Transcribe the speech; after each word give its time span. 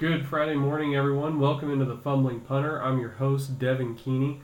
Good 0.00 0.28
Friday 0.28 0.54
morning, 0.54 0.94
everyone. 0.94 1.40
Welcome 1.40 1.72
into 1.72 1.84
the 1.84 1.96
Fumbling 1.96 2.42
Punter. 2.42 2.80
I'm 2.80 3.00
your 3.00 3.10
host, 3.10 3.58
Devin 3.58 3.96
Keeney. 3.96 4.40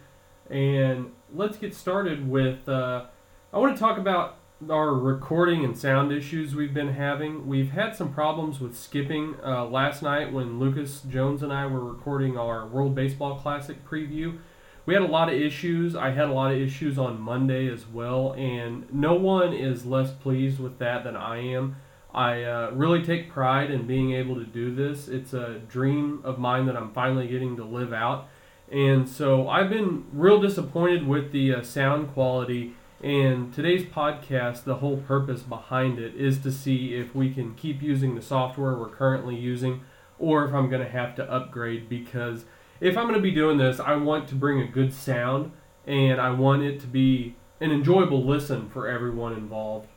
And 0.51 1.13
let's 1.33 1.57
get 1.57 1.77
started 1.77 2.29
with. 2.29 2.69
Uh, 2.69 3.05
I 3.53 3.59
want 3.59 3.77
to 3.77 3.79
talk 3.79 3.97
about 3.97 4.39
our 4.69 4.93
recording 4.93 5.65
and 5.65 5.79
sound 5.79 6.11
issues 6.11 6.57
we've 6.57 6.75
been 6.75 6.95
having. 6.95 7.47
We've 7.47 7.71
had 7.71 7.95
some 7.95 8.13
problems 8.13 8.59
with 8.59 8.77
skipping 8.77 9.37
uh, 9.45 9.67
last 9.67 10.03
night 10.03 10.33
when 10.33 10.59
Lucas 10.59 11.03
Jones 11.03 11.41
and 11.45 11.53
I 11.53 11.67
were 11.67 11.85
recording 11.85 12.37
our 12.37 12.67
World 12.67 12.97
Baseball 12.97 13.37
Classic 13.37 13.87
preview. 13.87 14.39
We 14.87 14.95
had 14.95 15.05
a 15.05 15.07
lot 15.07 15.33
of 15.33 15.41
issues. 15.41 15.95
I 15.95 16.11
had 16.11 16.27
a 16.27 16.33
lot 16.33 16.51
of 16.51 16.59
issues 16.59 16.99
on 16.99 17.21
Monday 17.21 17.69
as 17.69 17.87
well, 17.87 18.33
and 18.33 18.93
no 18.93 19.15
one 19.15 19.53
is 19.53 19.87
less 19.87 20.11
pleased 20.11 20.59
with 20.59 20.81
that 20.81 21.05
than 21.05 21.15
I 21.15 21.39
am. 21.43 21.77
I 22.15 22.45
uh, 22.45 22.71
really 22.73 23.03
take 23.03 23.31
pride 23.31 23.71
in 23.71 23.87
being 23.87 24.13
able 24.13 24.37
to 24.37 24.45
do 24.45 24.75
this. 24.75 25.09
It's 25.09 25.33
a 25.33 25.61
dream 25.69 26.21
of 26.23 26.39
mine 26.39 26.67
that 26.67 26.77
I'm 26.77 26.93
finally 26.93 27.27
getting 27.27 27.57
to 27.57 27.65
live 27.65 27.93
out. 27.93 28.29
And 28.71 29.09
so 29.09 29.49
I've 29.49 29.69
been 29.69 30.05
real 30.13 30.41
disappointed 30.41 31.07
with 31.07 31.33
the 31.33 31.55
uh, 31.55 31.63
sound 31.63 32.13
quality. 32.13 32.75
And 33.03 33.53
today's 33.53 33.85
podcast, 33.85 34.65
the 34.65 34.77
whole 34.77 34.99
purpose 34.99 35.43
behind 35.43 35.99
it 35.99 36.15
is 36.15 36.39
to 36.43 36.53
see 36.53 36.95
if 36.95 37.15
we 37.15 37.35
can 37.35 37.55
keep 37.55 37.83
using 37.83 38.15
the 38.15 38.23
software 38.23 38.77
we're 38.77 38.89
currently 38.89 39.37
using 39.37 39.83
or 40.19 40.45
if 40.45 40.55
I'm 40.55 40.71
going 40.71 40.83
to 40.83 40.91
have 40.91 41.15
to 41.17 41.31
upgrade 41.31 41.89
because 41.89 42.45
if 42.81 42.97
I'm 42.97 43.05
going 43.05 43.17
to 43.17 43.21
be 43.21 43.31
doing 43.31 43.59
this, 43.59 43.81
I 43.81 43.97
want 43.97 44.29
to 44.29 44.35
bring 44.35 44.61
a 44.61 44.67
good 44.67 44.93
sound 44.93 45.53
and 45.87 46.21
I 46.21 46.31
want 46.31 46.63
it 46.63 46.81
to 46.81 46.87
be 46.87 47.35
an 47.61 47.73
enjoyable 47.73 48.25
listen 48.25 48.71
for 48.71 48.89
everyone 48.89 49.33
involved. 49.33 49.89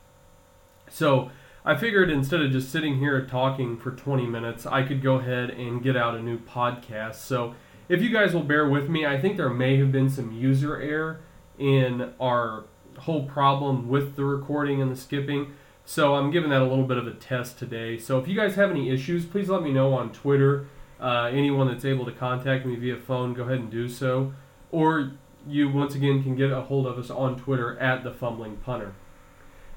So, 0.90 1.30
I 1.64 1.76
figured 1.76 2.10
instead 2.10 2.40
of 2.40 2.52
just 2.52 2.70
sitting 2.70 2.98
here 2.98 3.24
talking 3.26 3.76
for 3.76 3.90
20 3.90 4.26
minutes, 4.26 4.64
I 4.64 4.82
could 4.82 5.02
go 5.02 5.16
ahead 5.16 5.50
and 5.50 5.82
get 5.82 5.96
out 5.96 6.14
a 6.14 6.22
new 6.22 6.38
podcast. 6.38 7.16
So, 7.16 7.54
if 7.88 8.02
you 8.02 8.10
guys 8.10 8.34
will 8.34 8.42
bear 8.42 8.68
with 8.68 8.88
me, 8.88 9.06
I 9.06 9.20
think 9.20 9.36
there 9.36 9.48
may 9.50 9.76
have 9.78 9.90
been 9.90 10.10
some 10.10 10.32
user 10.32 10.80
error 10.80 11.20
in 11.58 12.12
our 12.20 12.64
whole 12.98 13.24
problem 13.26 13.88
with 13.88 14.16
the 14.16 14.24
recording 14.24 14.80
and 14.80 14.90
the 14.90 14.96
skipping. 14.96 15.52
So, 15.84 16.14
I'm 16.14 16.30
giving 16.30 16.50
that 16.50 16.62
a 16.62 16.66
little 16.66 16.86
bit 16.86 16.96
of 16.96 17.06
a 17.06 17.14
test 17.14 17.58
today. 17.58 17.98
So, 17.98 18.18
if 18.18 18.28
you 18.28 18.36
guys 18.36 18.54
have 18.54 18.70
any 18.70 18.90
issues, 18.90 19.24
please 19.24 19.48
let 19.48 19.62
me 19.62 19.72
know 19.72 19.94
on 19.94 20.12
Twitter. 20.12 20.66
Uh, 21.00 21.30
anyone 21.32 21.68
that's 21.68 21.84
able 21.84 22.04
to 22.04 22.12
contact 22.12 22.66
me 22.66 22.76
via 22.76 22.96
phone, 22.96 23.34
go 23.34 23.44
ahead 23.44 23.58
and 23.58 23.70
do 23.70 23.88
so. 23.88 24.32
Or 24.70 25.12
you, 25.46 25.68
once 25.70 25.94
again, 25.94 26.22
can 26.22 26.34
get 26.34 26.50
a 26.50 26.62
hold 26.62 26.86
of 26.86 26.98
us 26.98 27.10
on 27.10 27.38
Twitter 27.38 27.78
at 27.78 28.04
the 28.04 28.12
Fumbling 28.12 28.56
Punter. 28.58 28.94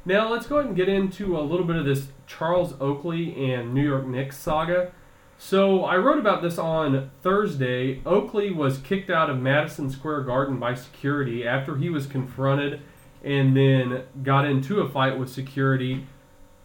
Now 0.04 0.32
let's 0.32 0.48
go 0.48 0.58
ahead 0.58 0.68
and 0.68 0.76
get 0.76 0.90
into 0.90 1.38
a 1.38 1.42
little 1.42 1.66
bit 1.66 1.76
of 1.76 1.86
this 1.86 2.08
Charles 2.26 2.74
Oakley 2.82 3.54
and 3.54 3.74
New 3.74 3.84
York 3.84 4.08
Knicks 4.08 4.38
saga. 4.38 4.92
So 5.38 5.86
I 5.86 5.98
wrote 5.98 6.18
about 6.18 6.42
this 6.42 6.58
on 6.58 7.12
Thursday. 7.22 8.02
Oakley 8.06 8.52
was 8.52 8.80
kicked 8.80 9.10
out 9.10 9.30
of 9.30 9.40
Madison 9.40 9.90
Square 9.90 10.22
Garden 10.22 10.60
by 10.60 10.74
security 10.74 11.48
after 11.48 11.78
he 11.78 11.90
was 11.90 12.08
confronted 12.08 12.82
and 13.24 13.56
then 13.56 14.04
got 14.24 14.46
into 14.46 14.82
a 14.82 14.90
fight 14.90 15.20
with 15.20 15.30
security. 15.30 16.08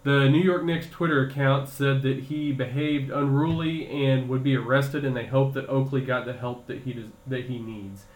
The 0.05 0.29
New 0.31 0.41
York 0.41 0.65
Knicks 0.65 0.89
Twitter 0.89 1.27
account 1.27 1.69
said 1.69 2.03
that 2.03 2.25
he 2.25 2.53
behaved 2.53 3.11
unruly 3.11 3.87
and 4.07 4.29
would 4.29 4.45
be 4.45 4.57
arrested, 4.57 5.05
and 5.05 5.17
they 5.17 5.27
hope 5.27 5.53
that 5.55 5.69
Oakley 5.69 6.01
got 6.01 6.25
the 6.25 6.33
help 6.33 6.67
that 6.69 6.83
he 6.83 6.93
does, 6.93 7.11
that 7.27 7.47
he 7.47 7.59
needs. 7.59 8.07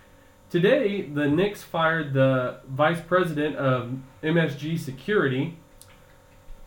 Today, 0.51 1.03
the 1.03 1.29
Knicks 1.29 1.63
fired 1.63 2.13
the 2.13 2.59
vice 2.69 3.01
president 3.01 3.55
of 3.55 3.93
MSG 4.21 4.81
Security. 4.81 5.57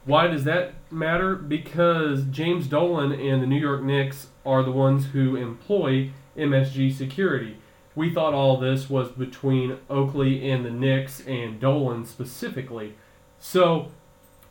Why 0.05 0.27
does 0.27 0.45
that 0.45 0.75
matter? 0.89 1.35
Because 1.35 2.23
James 2.31 2.67
Dolan 2.67 3.11
and 3.11 3.43
the 3.43 3.47
New 3.47 3.59
York 3.59 3.83
Knicks 3.83 4.27
are 4.45 4.63
the 4.63 4.71
ones 4.71 5.07
who 5.07 5.35
employ 5.35 6.11
MSG 6.37 6.93
Security. 6.93 7.57
We 7.93 8.13
thought 8.13 8.33
all 8.33 8.55
this 8.55 8.89
was 8.89 9.09
between 9.09 9.77
Oakley 9.89 10.49
and 10.49 10.63
the 10.63 10.71
Knicks 10.71 11.19
and 11.27 11.59
Dolan 11.59 12.05
specifically. 12.05 12.93
So, 13.37 13.91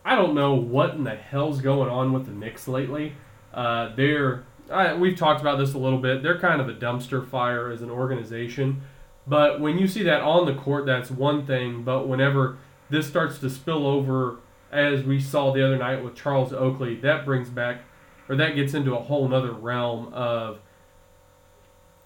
I 0.05 0.15
don't 0.15 0.35
know 0.35 0.53
what 0.53 0.91
in 0.91 1.05
the 1.05 1.17
hell's 1.17 1.63
going 1.63 1.89
on 1.89 2.13
with 2.13 2.27
the 2.27 2.33
Knicks 2.33 2.69
lately. 2.69 3.15
Uh, 3.55 3.95
they're 3.97 4.45
I, 4.71 4.95
we've 4.95 5.17
talked 5.17 5.41
about 5.41 5.59
this 5.59 5.75
a 5.75 5.79
little 5.79 5.99
bit. 5.99 6.23
They're 6.23 6.39
kind 6.39 6.61
of 6.61 6.69
a 6.69 6.75
dumpster 6.75 7.27
fire 7.27 7.71
as 7.71 7.83
an 7.83 7.91
organization. 7.91 8.83
But 9.27 9.61
when 9.61 9.79
you 9.79 9.87
see 9.87 10.03
that 10.03 10.21
on 10.21 10.47
the 10.47 10.55
court, 10.55 10.87
that's 10.87 11.11
one 11.11 11.47
thing. 11.47 11.83
But 11.83 12.09
whenever 12.09 12.59
this 12.91 13.07
starts 13.07 13.39
to 13.39 13.51
spill 13.51 13.87
over, 13.87 14.39
as 14.71 15.05
we 15.05 15.21
saw 15.21 15.53
the 15.53 15.65
other 15.65 15.77
night 15.77 16.03
with 16.03 16.15
Charles 16.15 16.53
Oakley, 16.53 16.97
that 16.97 17.25
brings 17.25 17.49
back, 17.49 17.83
or 18.29 18.37
that 18.37 18.57
gets 18.57 18.75
into 18.75 18.95
a 18.95 19.01
whole 19.01 19.29
nother 19.29 19.53
realm 19.53 20.13
of 20.13 20.59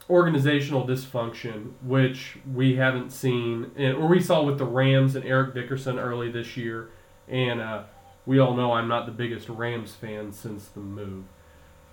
organizational 0.08 0.86
dysfunction, 0.86 1.72
which 1.82 2.38
we 2.52 2.76
haven't 2.76 3.10
seen, 3.10 3.70
or 3.78 4.06
we 4.06 4.20
saw 4.20 4.42
with 4.42 4.58
the 4.58 4.64
Rams 4.64 5.16
and 5.16 5.24
Eric 5.24 5.54
Dickerson 5.54 5.98
early 5.98 6.30
this 6.30 6.56
year. 6.56 6.90
And 7.28 7.60
uh, 7.60 7.84
we 8.24 8.38
all 8.38 8.54
know 8.54 8.72
I'm 8.72 8.88
not 8.88 9.06
the 9.06 9.12
biggest 9.12 9.48
Rams 9.48 9.94
fan 9.94 10.32
since 10.32 10.66
the 10.66 10.80
move. 10.80 11.24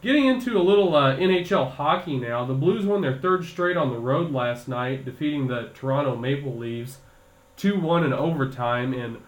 Getting 0.03 0.25
into 0.25 0.58
a 0.58 0.62
little 0.62 0.94
uh, 0.97 1.16
NHL 1.16 1.72
hockey 1.72 2.18
now, 2.18 2.44
the 2.44 2.53
Blues 2.53 2.86
won 2.86 3.00
their 3.00 3.18
third 3.18 3.46
straight 3.46 3.78
on 3.78 3.90
the 3.90 3.97
road 4.00 4.34
last 4.34 4.68
night, 4.68 5.06
defeating 5.06 5.47
the 5.47 5.72
Toronto 5.74 6.18
Maple 6.18 6.58
Leafs 6.58 6.97
2 7.56 7.80
1 7.80 8.03
in 8.03 8.12
overtime. 8.12 8.94
And 8.94 9.19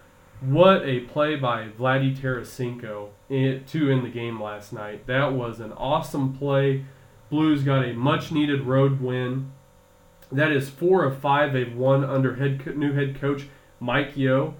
what 0.42 0.86
a 0.86 1.00
play 1.00 1.34
by 1.34 1.68
Vladdy 1.68 2.14
Tarasenko 2.14 3.08
to 3.30 3.90
in 3.90 4.02
the 4.02 4.10
game 4.10 4.38
last 4.38 4.74
night. 4.74 5.06
That 5.06 5.32
was 5.32 5.60
an 5.60 5.72
awesome 5.72 6.36
play. 6.36 6.84
Blues 7.30 7.62
got 7.62 7.82
a 7.82 7.94
much 7.94 8.30
needed 8.30 8.64
road 8.64 9.00
win. 9.00 9.52
That 10.30 10.52
is 10.52 10.68
four 10.68 11.04
of 11.04 11.18
five 11.18 11.54
they've 11.54 11.74
won 11.74 12.04
under 12.04 12.36
head 12.36 12.76
new 12.76 12.92
head 12.92 13.18
coach 13.18 13.46
Mike 13.80 14.14
Yeo. 14.14 14.54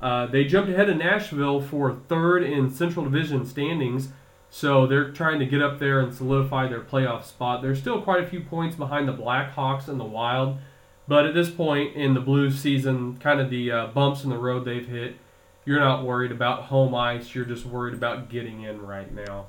Uh, 0.00 0.26
they 0.26 0.44
jumped 0.44 0.70
ahead 0.70 0.88
of 0.88 0.98
Nashville 0.98 1.60
for 1.60 1.92
third 2.06 2.44
in 2.44 2.70
Central 2.70 3.04
Division 3.04 3.44
standings 3.44 4.10
so 4.50 4.86
they're 4.86 5.10
trying 5.10 5.38
to 5.38 5.46
get 5.46 5.62
up 5.62 5.78
there 5.78 6.00
and 6.00 6.14
solidify 6.14 6.68
their 6.68 6.80
playoff 6.80 7.24
spot. 7.24 7.62
They're 7.62 7.76
still 7.76 8.00
quite 8.00 8.24
a 8.24 8.26
few 8.26 8.40
points 8.40 8.76
behind 8.76 9.08
the 9.08 9.12
Blackhawks 9.12 9.88
and 9.88 10.00
the 10.00 10.04
Wild, 10.04 10.58
but 11.06 11.26
at 11.26 11.34
this 11.34 11.50
point 11.50 11.94
in 11.96 12.14
the 12.14 12.20
Blues 12.20 12.58
season, 12.58 13.16
kind 13.18 13.40
of 13.40 13.50
the 13.50 13.70
uh, 13.70 13.86
bumps 13.88 14.24
in 14.24 14.30
the 14.30 14.38
road 14.38 14.64
they've 14.64 14.86
hit, 14.86 15.16
you're 15.64 15.80
not 15.80 16.04
worried 16.04 16.32
about 16.32 16.64
home 16.64 16.94
ice. 16.94 17.34
You're 17.34 17.44
just 17.44 17.66
worried 17.66 17.92
about 17.92 18.30
getting 18.30 18.62
in 18.62 18.80
right 18.80 19.12
now. 19.12 19.48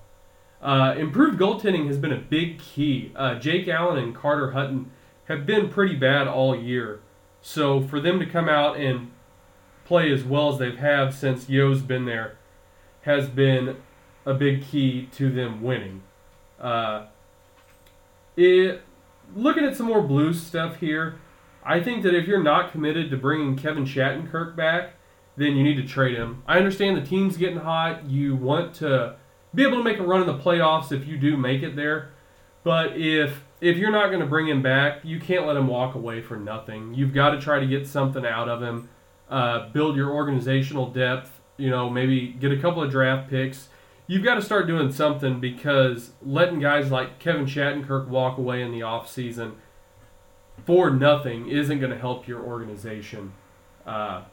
Uh, 0.62 0.94
improved 0.98 1.40
goaltending 1.40 1.88
has 1.88 1.98
been 1.98 2.12
a 2.12 2.18
big 2.18 2.60
key. 2.60 3.14
Uh, 3.16 3.36
Jake 3.36 3.70
Allen 3.70 3.98
and 3.98 4.14
Carter 4.14 4.52
Hutton 4.52 4.92
have 5.30 5.46
been 5.46 5.70
pretty 5.70 5.96
bad 5.96 6.28
all 6.28 6.54
year. 6.54 7.00
So 7.42 7.82
for 7.82 8.02
them 8.02 8.20
to 8.20 8.26
come 8.26 8.50
out 8.50 8.76
and 8.78 9.12
play 9.86 10.12
as 10.12 10.26
well 10.26 10.52
as 10.52 10.60
they've 10.60 10.78
have 10.78 11.16
since 11.16 11.50
Yo's 11.50 11.82
been 11.82 12.06
there 12.06 12.36
has 13.04 13.30
been 13.30 13.78
a 14.26 14.34
big 14.34 14.66
key 14.66 15.08
to 15.14 15.32
them 15.32 15.62
winning. 15.62 16.02
Uh, 16.60 17.06
it, 18.36 18.82
looking 19.36 19.64
at 19.64 19.76
some 19.76 19.86
more 19.86 20.02
blues 20.02 20.42
stuff 20.42 20.78
here, 20.78 21.20
I 21.64 21.82
think 21.82 22.04
that 22.04 22.14
if 22.14 22.28
you're 22.28 22.44
not 22.44 22.72
committed 22.72 23.10
to 23.12 23.18
bringing 23.18 23.56
Kevin 23.56 23.86
Shattenkirk 23.86 24.56
back, 24.56 24.94
then 25.38 25.56
you 25.56 25.64
need 25.64 25.76
to 25.76 25.88
trade 25.88 26.18
him. 26.18 26.44
I 26.48 26.58
understand 26.58 26.98
the 26.98 27.06
team's 27.06 27.38
getting 27.38 27.58
hot. 27.58 28.06
You 28.10 28.36
want 28.36 28.74
to 28.76 29.16
be 29.54 29.64
able 29.64 29.78
to 29.78 29.84
make 29.84 30.00
a 30.00 30.04
run 30.04 30.22
in 30.22 30.28
the 30.28 30.38
playoffs 30.38 30.92
if 30.92 31.08
you 31.08 31.18
do 31.18 31.38
make 31.38 31.64
it 31.64 31.76
there. 31.76 32.12
But 32.64 32.98
if 32.98 33.44
if 33.62 33.78
you're 33.78 33.92
not 33.92 34.08
going 34.08 34.20
to 34.22 34.26
bring 34.26 34.48
him 34.48 34.62
back, 34.62 35.04
you 35.04 35.20
can't 35.20 35.46
let 35.46 35.58
him 35.58 35.68
walk 35.68 35.96
away 35.96 36.22
for 36.22 36.38
nothing. 36.38 36.94
You've 36.94 37.14
got 37.14 37.32
to 37.32 37.40
try 37.40 37.60
to 37.60 37.66
get 37.66 37.88
something 37.88 38.26
out 38.26 38.48
of 38.48 38.62
him. 38.62 38.90
Uh, 39.30 39.70
build 39.70 39.96
your 39.96 40.12
organizational 40.12 40.90
depth. 40.90 41.40
You 41.58 41.70
know, 41.70 41.90
maybe 41.90 42.28
get 42.28 42.52
a 42.52 42.58
couple 42.58 42.82
of 42.84 42.90
draft 42.90 43.30
picks 43.30 43.70
you've 44.10 44.24
got 44.24 44.36
to 44.36 44.42
start 44.42 44.66
doing 44.66 44.92
something 44.92 45.40
because 45.40 46.14
letting 46.24 46.60
guys 46.60 46.92
like 46.92 47.20
Kevin 47.20 47.46
Shattenkirk 47.46 48.08
walk 48.08 48.40
away 48.40 48.64
in 48.64 48.72
the 48.72 48.80
offseason 48.80 49.54
for 50.66 50.90
nothing 50.90 51.48
isn't 51.48 51.80
going 51.80 51.92
to 51.92 51.98
help 51.98 52.28
your 52.28 52.42
organization. 52.42 53.34
Uh, 53.86 54.24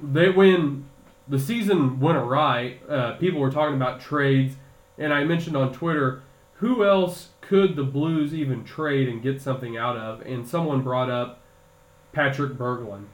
they 0.00 0.30
when 0.30 0.88
the 1.26 1.38
season 1.38 1.98
went 1.98 2.16
awry, 2.16 2.78
uh, 2.88 3.14
people 3.14 3.40
were 3.40 3.50
talking 3.50 3.74
about 3.74 4.00
trades, 4.00 4.54
and 4.96 5.12
I 5.12 5.24
mentioned 5.24 5.56
on 5.56 5.72
Twitter 5.72 6.22
who 6.54 6.84
else 6.84 7.30
could 7.40 7.74
the 7.74 7.84
Blues 7.84 8.32
even 8.32 8.62
trade 8.62 9.08
and 9.08 9.20
get 9.20 9.42
something 9.42 9.76
out 9.76 9.96
of, 9.96 10.20
and 10.22 10.46
someone 10.46 10.82
brought 10.82 11.10
up 11.10 11.40
Patrick 12.12 12.52
Berglund. 12.52 13.06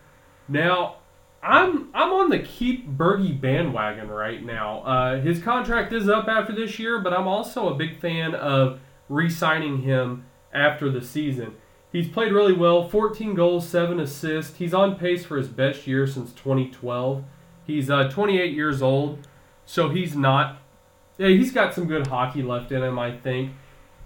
Now 0.49 0.97
I'm 1.44 1.91
I'm 1.93 2.11
on 2.12 2.31
the 2.31 2.38
keep 2.38 2.88
Bergie 2.88 3.38
bandwagon 3.38 4.08
right 4.08 4.43
now. 4.43 4.81
Uh, 4.81 5.20
his 5.20 5.43
contract 5.43 5.93
is 5.93 6.08
up 6.08 6.26
after 6.26 6.55
this 6.55 6.79
year, 6.79 6.99
but 7.00 7.12
I'm 7.12 7.29
also 7.29 7.69
a 7.69 7.75
big 7.75 8.00
fan 8.00 8.35
of 8.35 8.81
re-signing 9.11 9.82
him 9.82 10.25
after 10.55 10.91
the 10.91 11.02
season. 11.02 11.55
He's 11.93 12.08
played 12.08 12.32
really 12.32 12.55
well, 12.55 12.88
14 12.88 13.35
goals, 13.35 13.69
7 13.69 14.00
assists. 14.00 14.56
He's 14.56 14.73
on 14.73 14.96
pace 14.96 15.25
for 15.25 15.37
his 15.37 15.49
best 15.49 15.87
year 15.87 16.06
since 16.06 16.32
2012. 16.32 17.23
He's 17.67 17.91
uh, 17.91 18.08
28 18.08 18.52
years 18.52 18.82
old, 18.82 19.29
so 19.67 19.91
he's 19.91 20.17
not 20.17 20.58
yeah, 21.19 21.29
he's 21.29 21.52
got 21.52 21.75
some 21.75 21.87
good 21.87 22.06
hockey 22.06 22.43
left 22.43 22.73
in 22.73 22.82
him, 22.82 22.99
I 22.99 23.17
think. 23.17 23.52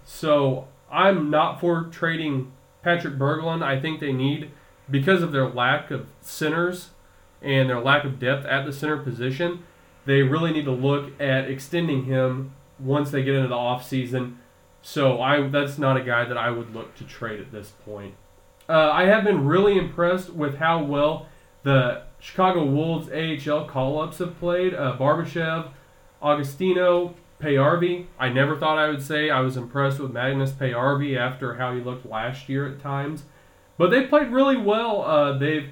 So 0.03 0.67
I'm 0.91 1.29
not 1.29 1.59
for 1.59 1.85
trading 1.85 2.51
Patrick 2.83 3.15
Berglund. 3.15 3.63
I 3.63 3.79
think 3.79 3.99
they 3.99 4.11
need 4.11 4.51
because 4.91 5.23
of 5.23 5.31
their 5.31 5.47
lack 5.47 5.89
of 5.89 6.07
centers 6.21 6.89
and 7.41 7.69
their 7.69 7.79
lack 7.79 8.03
of 8.03 8.19
depth 8.19 8.45
at 8.45 8.65
the 8.65 8.73
center 8.73 8.97
position. 8.97 9.63
They 10.05 10.21
really 10.21 10.51
need 10.51 10.65
to 10.65 10.71
look 10.71 11.19
at 11.19 11.49
extending 11.49 12.05
him 12.05 12.53
once 12.79 13.11
they 13.11 13.23
get 13.23 13.35
into 13.35 13.47
the 13.47 13.55
offseason. 13.55 14.35
So 14.81 15.21
I 15.21 15.47
that's 15.47 15.77
not 15.77 15.97
a 15.97 16.01
guy 16.01 16.25
that 16.25 16.37
I 16.37 16.49
would 16.49 16.73
look 16.73 16.95
to 16.95 17.03
trade 17.03 17.39
at 17.39 17.51
this 17.51 17.73
point. 17.85 18.15
Uh, 18.67 18.91
I 18.91 19.05
have 19.05 19.23
been 19.23 19.45
really 19.45 19.77
impressed 19.77 20.29
with 20.29 20.57
how 20.57 20.83
well 20.83 21.27
the 21.63 22.03
Chicago 22.19 22.63
Wolves 22.65 23.09
AHL 23.09 23.65
call-ups 23.65 24.19
have 24.19 24.39
played. 24.39 24.73
Uh, 24.73 24.95
Barbashev, 24.97 25.69
Agostino, 26.21 27.15
Paajarvi. 27.41 28.05
I 28.19 28.29
never 28.29 28.55
thought 28.57 28.77
I 28.77 28.89
would 28.89 29.01
say 29.01 29.29
I 29.29 29.39
was 29.41 29.57
impressed 29.57 29.99
with 29.99 30.11
Magnus 30.11 30.51
Paajarvi 30.51 31.17
after 31.17 31.55
how 31.55 31.73
he 31.73 31.81
looked 31.81 32.05
last 32.05 32.49
year 32.49 32.67
at 32.67 32.81
times. 32.81 33.23
But 33.77 33.91
they 33.91 34.05
played 34.05 34.27
really 34.27 34.57
well. 34.57 35.03
Uh, 35.03 35.37
they've 35.37 35.69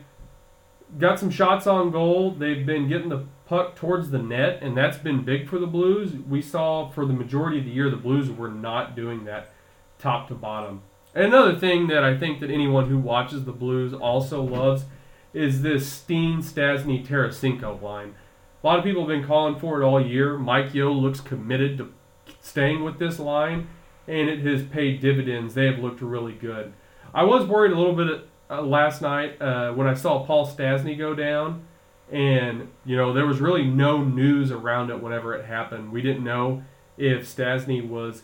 got 0.97 1.19
some 1.19 1.29
shots 1.29 1.67
on 1.67 1.91
goal. 1.91 2.31
They've 2.31 2.65
been 2.65 2.87
getting 2.87 3.09
the 3.09 3.25
puck 3.45 3.75
towards 3.75 4.09
the 4.09 4.19
net, 4.19 4.59
and 4.61 4.75
that's 4.75 4.97
been 4.97 5.23
big 5.23 5.47
for 5.47 5.59
the 5.59 5.67
Blues. 5.67 6.13
We 6.13 6.41
saw 6.41 6.89
for 6.89 7.05
the 7.05 7.13
majority 7.13 7.59
of 7.59 7.65
the 7.65 7.71
year 7.71 7.89
the 7.89 7.97
Blues 7.97 8.29
were 8.29 8.49
not 8.49 8.95
doing 8.95 9.25
that 9.25 9.53
top 9.99 10.27
to 10.27 10.35
bottom. 10.35 10.81
And 11.15 11.25
another 11.25 11.57
thing 11.57 11.87
that 11.87 12.03
I 12.03 12.17
think 12.17 12.39
that 12.41 12.51
anyone 12.51 12.89
who 12.89 12.97
watches 12.97 13.45
the 13.45 13.51
Blues 13.51 13.93
also 13.93 14.43
loves 14.43 14.85
is 15.33 15.61
this 15.61 15.91
Steen, 15.91 16.39
Stastny, 16.39 17.05
Tarasenko 17.05 17.81
line. 17.81 18.15
A 18.63 18.67
lot 18.67 18.79
of 18.79 18.85
people 18.85 19.01
have 19.03 19.09
been 19.09 19.27
calling 19.27 19.59
for 19.59 19.81
it 19.81 19.85
all 19.85 20.05
year. 20.05 20.37
Mike 20.37 20.73
Yeo 20.73 20.91
looks 20.91 21.21
committed 21.21 21.77
to 21.77 21.93
staying 22.41 22.83
with 22.83 22.99
this 22.99 23.19
line, 23.19 23.67
and 24.07 24.29
it 24.29 24.45
has 24.45 24.63
paid 24.63 24.99
dividends. 24.99 25.53
They 25.53 25.65
have 25.65 25.79
looked 25.79 26.01
really 26.01 26.33
good. 26.33 26.73
I 27.13 27.23
was 27.23 27.47
worried 27.47 27.71
a 27.71 27.77
little 27.77 27.95
bit 27.95 28.27
uh, 28.49 28.61
last 28.61 29.01
night 29.01 29.41
uh, 29.41 29.71
when 29.73 29.87
I 29.87 29.93
saw 29.93 30.25
Paul 30.25 30.47
Stastny 30.47 30.97
go 30.97 31.13
down, 31.13 31.65
and 32.11 32.69
you 32.85 32.95
know 32.95 33.13
there 33.13 33.25
was 33.25 33.39
really 33.39 33.65
no 33.65 34.03
news 34.03 34.51
around 34.51 34.89
it 34.89 35.01
whenever 35.01 35.33
it 35.33 35.45
happened. 35.45 35.91
We 35.91 36.01
didn't 36.01 36.23
know 36.23 36.63
if 36.97 37.23
Stastny 37.23 37.87
was 37.87 38.23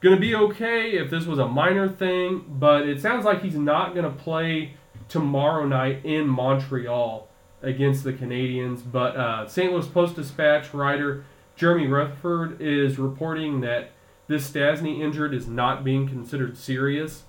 going 0.00 0.14
to 0.14 0.20
be 0.20 0.34
okay, 0.34 0.92
if 0.92 1.10
this 1.10 1.26
was 1.26 1.38
a 1.38 1.48
minor 1.48 1.88
thing, 1.88 2.44
but 2.48 2.88
it 2.88 3.00
sounds 3.00 3.24
like 3.24 3.42
he's 3.42 3.56
not 3.56 3.94
going 3.94 4.04
to 4.04 4.22
play 4.22 4.74
tomorrow 5.08 5.66
night 5.66 6.04
in 6.04 6.28
Montreal 6.28 7.28
against 7.62 8.04
the 8.04 8.12
Canadiens. 8.12 8.82
But 8.90 9.16
uh, 9.16 9.48
St. 9.48 9.72
Louis 9.72 9.86
Post 9.86 10.16
Dispatch 10.16 10.72
writer 10.74 11.24
Jeremy 11.56 11.86
Rutherford 11.86 12.60
is 12.60 12.98
reporting 12.98 13.60
that 13.60 13.90
this 14.26 14.50
Stastny 14.50 15.00
injured 15.00 15.34
is 15.34 15.46
not 15.46 15.84
being 15.84 16.08
considered 16.08 16.56
serious. 16.56 17.24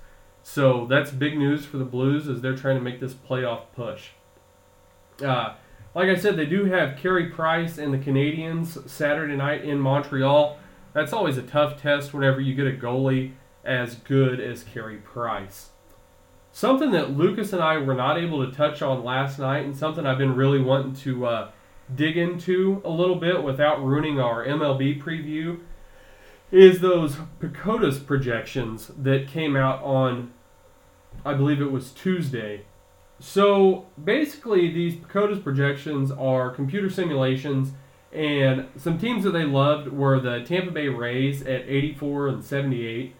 So 0.48 0.86
that's 0.88 1.10
big 1.10 1.36
news 1.36 1.66
for 1.66 1.76
the 1.76 1.84
Blues 1.84 2.28
as 2.28 2.40
they're 2.40 2.56
trying 2.56 2.76
to 2.76 2.80
make 2.80 3.00
this 3.00 3.12
playoff 3.12 3.62
push. 3.74 4.10
Uh, 5.22 5.54
like 5.92 6.08
I 6.08 6.14
said, 6.14 6.36
they 6.36 6.46
do 6.46 6.66
have 6.66 6.96
Carey 6.96 7.26
Price 7.26 7.78
and 7.78 7.92
the 7.92 7.98
Canadiens 7.98 8.88
Saturday 8.88 9.34
night 9.34 9.64
in 9.64 9.80
Montreal. 9.80 10.56
That's 10.92 11.12
always 11.12 11.36
a 11.36 11.42
tough 11.42 11.82
test 11.82 12.14
whenever 12.14 12.40
you 12.40 12.54
get 12.54 12.68
a 12.68 12.70
goalie 12.70 13.32
as 13.64 13.96
good 13.96 14.38
as 14.38 14.62
Carey 14.62 14.98
Price. 14.98 15.70
Something 16.52 16.92
that 16.92 17.10
Lucas 17.10 17.52
and 17.52 17.60
I 17.60 17.78
were 17.78 17.94
not 17.94 18.16
able 18.16 18.46
to 18.46 18.56
touch 18.56 18.80
on 18.80 19.04
last 19.04 19.40
night, 19.40 19.64
and 19.64 19.76
something 19.76 20.06
I've 20.06 20.16
been 20.16 20.36
really 20.36 20.60
wanting 20.60 20.94
to 20.94 21.26
uh, 21.26 21.50
dig 21.92 22.16
into 22.16 22.80
a 22.84 22.90
little 22.90 23.16
bit 23.16 23.42
without 23.42 23.84
ruining 23.84 24.20
our 24.20 24.46
MLB 24.46 25.02
preview, 25.02 25.58
is 26.52 26.80
those 26.80 27.16
PECOTAS 27.40 28.06
projections 28.06 28.92
that 28.96 29.26
came 29.26 29.56
out 29.56 29.82
on 29.82 30.32
I 31.24 31.34
believe 31.34 31.60
it 31.60 31.70
was 31.70 31.90
Tuesday. 31.90 32.64
So 33.18 33.86
basically, 34.02 34.70
these 34.70 34.94
PECOTAS 34.94 35.42
projections 35.42 36.10
are 36.10 36.50
computer 36.50 36.90
simulations, 36.90 37.72
and 38.12 38.68
some 38.76 38.98
teams 38.98 39.24
that 39.24 39.30
they 39.30 39.44
loved 39.44 39.88
were 39.88 40.20
the 40.20 40.42
Tampa 40.44 40.70
Bay 40.70 40.88
Rays 40.88 41.42
at 41.42 41.62
84 41.66 42.28
and 42.28 42.44
78, 42.44 43.14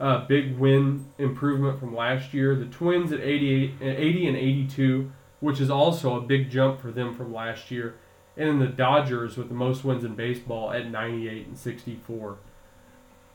uh, 0.00 0.26
big 0.26 0.58
win 0.58 1.06
improvement 1.18 1.78
from 1.78 1.94
last 1.94 2.34
year. 2.34 2.54
The 2.54 2.66
Twins 2.66 3.12
at 3.12 3.20
88, 3.20 3.74
80 3.80 4.26
and 4.28 4.36
82, 4.36 5.12
which 5.40 5.60
is 5.60 5.70
also 5.70 6.16
a 6.16 6.20
big 6.20 6.50
jump 6.50 6.80
for 6.80 6.90
them 6.90 7.14
from 7.14 7.32
last 7.32 7.70
year, 7.70 7.94
and 8.36 8.48
then 8.48 8.58
the 8.58 8.66
Dodgers 8.66 9.36
with 9.36 9.48
the 9.48 9.54
most 9.54 9.84
wins 9.84 10.04
in 10.04 10.14
baseball 10.14 10.72
at 10.72 10.90
98 10.90 11.46
and 11.46 11.58
64. 11.58 12.38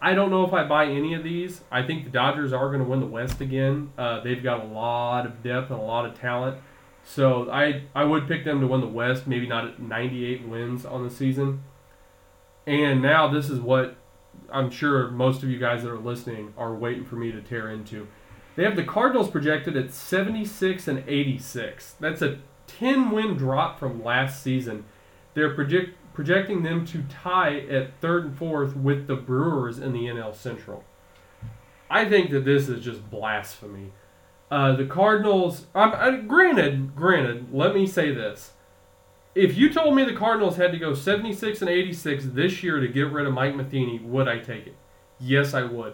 I 0.02 0.16
don't 0.16 0.32
know 0.32 0.44
if 0.46 0.54
I 0.54 0.64
buy 0.64 0.86
any 0.86 1.14
of 1.14 1.24
these. 1.24 1.62
I 1.70 1.84
think 1.84 2.06
the 2.06 2.10
Dodgers 2.10 2.54
are 2.54 2.68
going 2.68 2.80
to 2.80 2.90
win 2.90 3.00
the 3.00 3.06
West 3.06 3.40
again. 3.40 3.92
Uh, 3.98 4.20
they've 4.22 4.42
got 4.42 4.64
a 4.64 4.68
lot 4.68 5.28
of 5.28 5.44
depth 5.44 5.70
and 5.70 5.80
a 5.80 5.84
lot 5.84 6.06
of 6.06 6.20
talent. 6.20 6.58
So 7.04 7.50
I 7.52 7.84
I 7.94 8.04
would 8.04 8.28
pick 8.28 8.44
them 8.44 8.62
to 8.62 8.68
win 8.68 8.82
the 8.82 8.88
West, 8.88 9.28
maybe 9.28 9.48
not 9.48 9.66
at 9.66 9.80
98 9.80 10.48
wins 10.48 10.86
on 10.86 11.04
the 11.04 11.10
season. 11.10 11.64
And 12.66 13.02
now 13.02 13.28
this 13.28 13.50
is 13.50 13.60
what 13.60 13.96
I'm 14.52 14.72
sure 14.72 15.10
most 15.10 15.44
of 15.44 15.50
you 15.50 15.60
guys 15.60 15.84
that 15.84 15.92
are 15.92 16.00
listening 16.00 16.54
are 16.58 16.74
waiting 16.74 17.06
for 17.06 17.16
me 17.16 17.32
to 17.32 17.42
tear 17.42 17.70
into. 17.70 18.08
They 18.56 18.64
have 18.64 18.76
the 18.76 18.84
Cardinals 18.84 19.30
projected 19.30 19.78
at 19.78 19.94
76 19.94 20.88
and 20.88 21.04
86. 21.08 21.96
That's 22.00 22.22
a 22.22 22.40
10 22.68 23.12
win 23.12 23.36
drop 23.36 23.80
from 23.80 24.04
last 24.04 24.44
season. 24.44 24.86
They're 25.34 25.54
project 25.54 25.96
projecting 26.14 26.64
them 26.64 26.86
to 26.88 27.04
tie 27.04 27.60
at 27.60 28.00
third 28.00 28.26
and 28.26 28.38
fourth 28.38 28.76
with 28.76 29.08
the 29.08 29.16
Brewers 29.16 29.80
in 29.80 29.94
the 29.94 30.06
NL 30.06 30.36
Central. 30.36 30.84
I 31.90 32.08
think 32.08 32.32
that 32.32 32.46
this 32.46 32.70
is 32.70 32.84
just 32.84 33.10
blasphemy. 33.10 33.92
Uh, 34.50 34.76
the 34.76 34.86
Cardinals, 34.86 35.68
um, 35.74 35.94
uh, 35.96 36.12
granted, 36.12 36.96
granted, 36.96 37.48
let 37.54 37.74
me 37.74 37.88
say 37.88 38.14
this. 38.14 38.52
If 39.34 39.56
you 39.56 39.72
told 39.72 39.96
me 39.96 40.04
the 40.04 40.16
Cardinals 40.16 40.58
had 40.58 40.74
to 40.74 40.78
go 40.78 40.94
76 40.94 41.62
and 41.62 41.70
86 41.70 42.26
this 42.34 42.62
year 42.62 42.82
to 42.82 42.88
get 42.88 43.12
rid 43.12 43.26
of 43.26 43.34
Mike 43.34 43.56
Matheny, 43.56 44.00
would 44.00 44.28
I 44.28 44.40
take 44.40 44.68
it? 44.68 44.76
Yes, 45.20 45.54
I 45.54 45.64
would. 45.64 45.94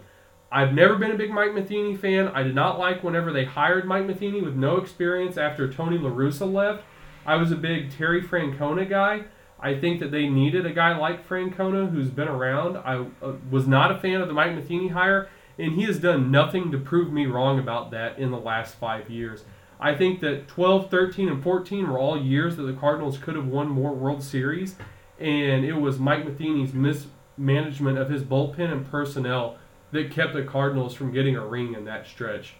I've 0.51 0.73
never 0.73 0.95
been 0.95 1.11
a 1.11 1.17
big 1.17 1.31
Mike 1.31 1.53
Matheny 1.53 1.95
fan. 1.95 2.29
I 2.29 2.41
did 2.41 2.55
not 2.55 2.79
like 2.79 3.03
whenever 3.03 3.31
they 3.31 3.45
hired 3.45 3.85
Mike 3.85 4.05
Matheny 4.05 4.41
with 4.41 4.55
no 4.55 4.77
experience 4.77 5.37
after 5.37 5.71
Tony 5.71 5.97
La 5.97 6.09
Russa 6.09 6.51
left. 6.51 6.83
I 7.25 7.35
was 7.35 7.51
a 7.51 7.55
big 7.55 7.91
Terry 7.91 8.21
Francona 8.21 8.89
guy. 8.89 9.25
I 9.59 9.75
think 9.79 9.99
that 9.99 10.11
they 10.11 10.29
needed 10.29 10.65
a 10.65 10.71
guy 10.71 10.95
like 10.97 11.27
Francona 11.27 11.89
who's 11.89 12.09
been 12.09 12.27
around. 12.27 12.77
I 12.77 13.05
uh, 13.21 13.33
was 13.49 13.67
not 13.67 13.91
a 13.91 13.99
fan 13.99 14.21
of 14.21 14.27
the 14.27 14.33
Mike 14.33 14.53
Matheny 14.53 14.89
hire, 14.89 15.29
and 15.57 15.73
he 15.73 15.83
has 15.83 15.99
done 15.99 16.29
nothing 16.29 16.71
to 16.71 16.77
prove 16.77 17.11
me 17.11 17.25
wrong 17.25 17.57
about 17.57 17.91
that 17.91 18.19
in 18.19 18.29
the 18.29 18.39
last 18.39 18.75
five 18.75 19.09
years. 19.09 19.45
I 19.79 19.95
think 19.95 20.21
that 20.21 20.47
12, 20.47 20.89
13, 20.89 21.29
and 21.29 21.43
14 21.43 21.87
were 21.87 21.99
all 21.99 22.21
years 22.21 22.55
that 22.57 22.63
the 22.63 22.73
Cardinals 22.73 23.17
could 23.17 23.35
have 23.35 23.47
won 23.47 23.67
more 23.67 23.93
World 23.93 24.23
Series, 24.23 24.75
and 25.19 25.65
it 25.65 25.73
was 25.73 25.99
Mike 25.99 26.25
Matheny's 26.25 26.73
mismanagement 26.73 27.97
of 27.97 28.09
his 28.09 28.23
bullpen 28.23 28.71
and 28.71 28.89
personnel 28.89 29.57
that 29.91 30.11
kept 30.11 30.33
the 30.33 30.43
Cardinals 30.43 30.93
from 30.93 31.11
getting 31.11 31.35
a 31.35 31.45
ring 31.45 31.73
in 31.73 31.85
that 31.85 32.07
stretch. 32.07 32.55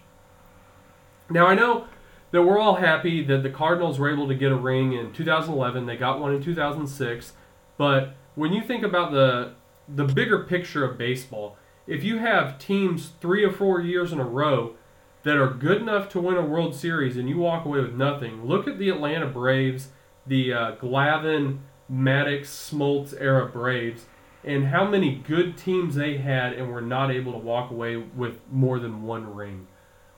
Now, 1.30 1.46
I 1.46 1.54
know 1.54 1.86
that 2.30 2.42
we're 2.42 2.58
all 2.58 2.76
happy 2.76 3.24
that 3.24 3.42
the 3.42 3.50
Cardinals 3.50 3.98
were 3.98 4.10
able 4.10 4.28
to 4.28 4.34
get 4.34 4.52
a 4.52 4.56
ring 4.56 4.92
in 4.92 5.12
2011. 5.12 5.86
They 5.86 5.96
got 5.96 6.20
one 6.20 6.34
in 6.34 6.42
2006. 6.42 7.32
But 7.76 8.14
when 8.34 8.52
you 8.52 8.62
think 8.62 8.84
about 8.84 9.12
the 9.12 9.52
the 9.88 10.04
bigger 10.04 10.44
picture 10.44 10.84
of 10.84 10.98
baseball, 10.98 11.56
if 11.86 12.04
you 12.04 12.18
have 12.18 12.58
teams 12.58 13.12
three 13.20 13.42
or 13.42 13.50
four 13.50 13.80
years 13.80 14.12
in 14.12 14.20
a 14.20 14.24
row 14.24 14.74
that 15.22 15.38
are 15.38 15.48
good 15.48 15.80
enough 15.80 16.10
to 16.10 16.20
win 16.20 16.36
a 16.36 16.42
World 16.42 16.74
Series 16.74 17.16
and 17.16 17.28
you 17.28 17.38
walk 17.38 17.64
away 17.64 17.80
with 17.80 17.94
nothing, 17.94 18.44
look 18.44 18.68
at 18.68 18.78
the 18.78 18.90
Atlanta 18.90 19.26
Braves, 19.26 19.88
the 20.26 20.52
uh, 20.52 20.76
Glavine, 20.76 21.60
Maddux, 21.90 22.42
Smoltz 22.42 23.14
era 23.18 23.46
Braves, 23.46 24.04
and 24.44 24.66
how 24.66 24.84
many 24.84 25.16
good 25.16 25.56
teams 25.56 25.94
they 25.94 26.18
had 26.18 26.52
and 26.52 26.70
were 26.70 26.82
not 26.82 27.10
able 27.10 27.32
to 27.32 27.38
walk 27.38 27.70
away 27.70 27.96
with 27.96 28.40
more 28.52 28.78
than 28.78 29.02
one 29.02 29.34
ring. 29.34 29.66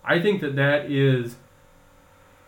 I 0.05 0.21
think 0.21 0.41
that 0.41 0.57
that 0.57 0.91
is 0.91 1.37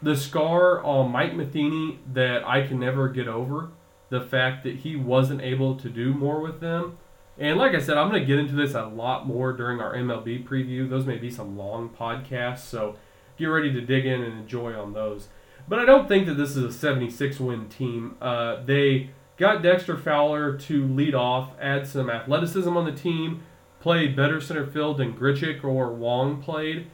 the 0.03 0.17
scar 0.17 0.83
on 0.83 1.13
Mike 1.13 1.35
Matheny 1.35 2.01
that 2.13 2.47
I 2.47 2.67
can 2.67 2.81
never 2.81 3.09
get 3.09 3.29
over 3.29 3.71
the 4.11 4.21
fact 4.21 4.65
that 4.65 4.77
he 4.77 4.97
wasn't 4.97 5.41
able 5.41 5.77
to 5.77 5.89
do 5.89 6.13
more 6.13 6.41
with 6.41 6.61
them. 6.61 6.99
And 7.39 7.59
like 7.59 7.75
I 7.75 7.81
said, 7.81 7.97
I'm 7.97 8.11
going 8.11 8.21
to 8.21 8.27
get 8.27 8.39
into 8.39 8.55
this 8.55 8.75
a 8.75 8.85
lot 8.85 9.27
more 9.27 9.53
during 9.53 9.81
our 9.81 9.95
MLB 9.95 10.47
preview. 10.47 10.89
Those 10.89 11.07
may 11.07 11.17
be 11.17 11.31
some 11.31 11.57
long 11.57 11.89
podcasts, 11.89 12.59
so 12.59 12.97
get 13.39 13.47
ready 13.47 13.73
to 13.73 13.81
dig 13.81 14.05
in 14.05 14.23
and 14.23 14.39
enjoy 14.39 14.75
on 14.75 14.93
those. 14.93 15.29
But 15.67 15.79
I 15.79 15.87
don't 15.87 16.09
think 16.09 16.27
that 16.27 16.35
this 16.35 16.57
is 16.57 16.65
a 16.65 16.73
76 16.73 17.41
win 17.41 17.69
team. 17.69 18.17
Uh, 18.21 18.63
they 18.65 19.11
got 19.39 19.63
Dexter 19.63 19.97
Fowler 19.97 20.59
to 20.59 20.87
lead 20.87 21.15
off, 21.15 21.53
add 21.61 21.87
some 21.87 22.11
athleticism 22.11 22.77
on 22.77 22.85
the 22.85 22.93
team, 22.93 23.43
played 23.81 24.15
better 24.15 24.41
center 24.41 24.67
field 24.67 24.99
than 24.99 25.15
Grichuk 25.15 25.65
or 25.65 25.93
Wong 25.93 26.43
played. 26.43 26.91